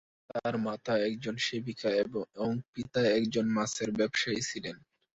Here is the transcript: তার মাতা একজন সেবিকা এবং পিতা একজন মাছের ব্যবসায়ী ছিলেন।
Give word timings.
তার 0.29 0.53
মাতা 0.57 0.93
একজন 1.07 1.35
সেবিকা 1.39 1.89
এবং 2.01 2.51
পিতা 2.73 3.01
একজন 3.17 3.45
মাছের 3.49 3.89
ব্যবসায়ী 3.91 4.41
ছিলেন। 4.41 4.75